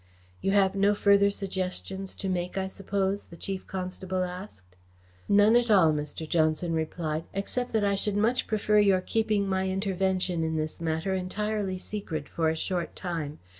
[0.41, 4.75] "You have no further suggestions to make, I suppose?" the Chief Constable asked.
[5.29, 6.27] "None at all," Mr.
[6.27, 11.13] Johnson replied, "except that I should much prefer your keeping my intervention in this matter
[11.13, 13.37] entirely secret for a short time.